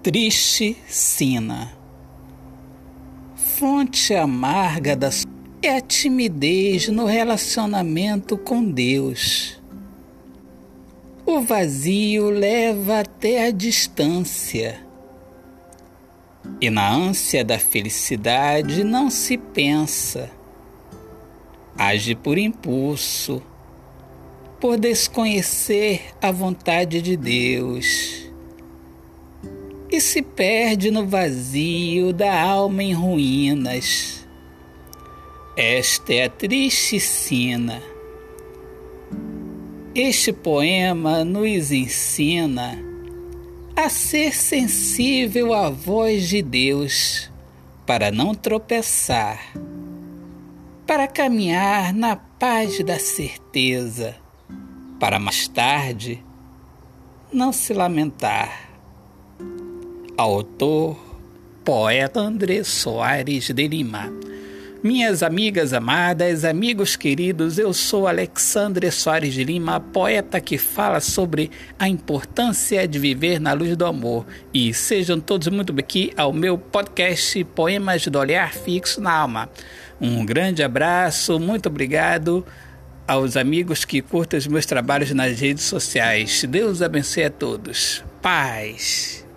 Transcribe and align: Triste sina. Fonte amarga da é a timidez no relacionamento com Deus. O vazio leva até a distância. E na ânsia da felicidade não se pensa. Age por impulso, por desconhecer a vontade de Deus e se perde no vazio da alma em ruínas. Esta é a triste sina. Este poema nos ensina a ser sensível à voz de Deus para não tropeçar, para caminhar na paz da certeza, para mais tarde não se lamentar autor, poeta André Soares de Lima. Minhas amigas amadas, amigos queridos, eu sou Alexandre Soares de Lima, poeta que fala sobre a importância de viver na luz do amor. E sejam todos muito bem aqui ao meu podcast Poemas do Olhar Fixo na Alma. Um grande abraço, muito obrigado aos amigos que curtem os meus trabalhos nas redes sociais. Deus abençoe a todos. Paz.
Triste 0.00 0.76
sina. 0.86 1.72
Fonte 3.34 4.14
amarga 4.14 4.94
da 4.94 5.10
é 5.60 5.76
a 5.76 5.80
timidez 5.80 6.86
no 6.86 7.04
relacionamento 7.04 8.38
com 8.38 8.62
Deus. 8.62 9.60
O 11.26 11.40
vazio 11.40 12.30
leva 12.30 13.00
até 13.00 13.48
a 13.48 13.50
distância. 13.50 14.80
E 16.60 16.70
na 16.70 16.88
ânsia 16.88 17.44
da 17.44 17.58
felicidade 17.58 18.84
não 18.84 19.10
se 19.10 19.36
pensa. 19.36 20.30
Age 21.76 22.14
por 22.14 22.38
impulso, 22.38 23.42
por 24.60 24.78
desconhecer 24.78 26.02
a 26.22 26.30
vontade 26.30 27.02
de 27.02 27.16
Deus 27.16 28.27
e 29.98 30.00
se 30.00 30.22
perde 30.22 30.92
no 30.92 31.04
vazio 31.04 32.12
da 32.12 32.40
alma 32.40 32.84
em 32.84 32.92
ruínas. 32.92 34.24
Esta 35.56 36.14
é 36.14 36.24
a 36.26 36.30
triste 36.30 37.00
sina. 37.00 37.82
Este 39.96 40.32
poema 40.32 41.24
nos 41.24 41.72
ensina 41.72 42.78
a 43.74 43.88
ser 43.88 44.32
sensível 44.36 45.52
à 45.52 45.68
voz 45.68 46.28
de 46.28 46.42
Deus 46.42 47.28
para 47.84 48.12
não 48.12 48.36
tropeçar, 48.36 49.52
para 50.86 51.08
caminhar 51.08 51.92
na 51.92 52.14
paz 52.14 52.84
da 52.84 53.00
certeza, 53.00 54.14
para 55.00 55.18
mais 55.18 55.48
tarde 55.48 56.24
não 57.32 57.52
se 57.52 57.74
lamentar 57.74 58.67
autor, 60.18 60.98
poeta 61.64 62.18
André 62.18 62.64
Soares 62.64 63.50
de 63.50 63.68
Lima. 63.68 64.12
Minhas 64.82 65.22
amigas 65.22 65.72
amadas, 65.72 66.44
amigos 66.44 66.96
queridos, 66.96 67.56
eu 67.56 67.72
sou 67.72 68.08
Alexandre 68.08 68.90
Soares 68.90 69.32
de 69.32 69.44
Lima, 69.44 69.78
poeta 69.78 70.40
que 70.40 70.58
fala 70.58 70.98
sobre 70.98 71.52
a 71.78 71.88
importância 71.88 72.86
de 72.88 72.98
viver 72.98 73.40
na 73.40 73.52
luz 73.52 73.76
do 73.76 73.86
amor. 73.86 74.26
E 74.52 74.74
sejam 74.74 75.20
todos 75.20 75.46
muito 75.46 75.72
bem 75.72 75.84
aqui 75.84 76.12
ao 76.16 76.32
meu 76.32 76.58
podcast 76.58 77.44
Poemas 77.44 78.04
do 78.08 78.18
Olhar 78.18 78.52
Fixo 78.52 79.00
na 79.00 79.12
Alma. 79.12 79.48
Um 80.00 80.26
grande 80.26 80.64
abraço, 80.64 81.38
muito 81.38 81.68
obrigado 81.68 82.44
aos 83.06 83.36
amigos 83.36 83.84
que 83.84 84.02
curtem 84.02 84.36
os 84.36 84.48
meus 84.48 84.66
trabalhos 84.66 85.12
nas 85.12 85.38
redes 85.38 85.62
sociais. 85.62 86.42
Deus 86.48 86.82
abençoe 86.82 87.22
a 87.22 87.30
todos. 87.30 88.02
Paz. 88.20 89.27